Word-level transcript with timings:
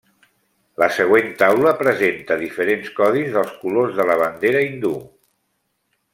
La 0.83 0.85
següent 0.95 1.27
taula 1.41 1.73
presenta 1.81 2.37
diferents 2.45 2.89
codis 3.01 3.31
dels 3.37 3.53
colors 3.67 3.95
de 4.01 4.09
la 4.13 4.17
bandera 4.23 4.65
hindú. 4.71 4.95